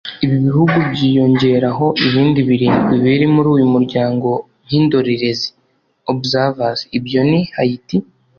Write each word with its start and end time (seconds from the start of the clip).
Ibi 0.25 0.37
bihugu 0.45 0.75
byiyongeraho 0.91 1.85
ibindi 2.07 2.39
birindwi 2.49 2.95
biri 3.03 3.25
muri 3.35 3.47
uyu 3.55 3.67
muryango 3.73 4.29
nk’indorerezi 4.65 5.47
(Observers) 6.11 6.79
ibyo 6.97 7.21
ni; 7.29 7.41
Haiti 7.55 7.97